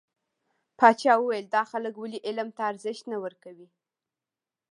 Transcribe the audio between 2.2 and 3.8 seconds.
علم ته ارزښت نه ورکوي.